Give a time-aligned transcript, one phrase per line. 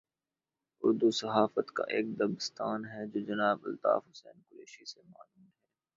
[0.83, 5.49] اردو صحافت کا ایک دبستان ہے جو جناب الطاف حسن قریشی سے معنون ہے۔